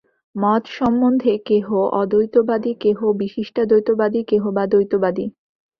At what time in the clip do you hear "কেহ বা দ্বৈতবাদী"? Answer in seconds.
4.23-5.25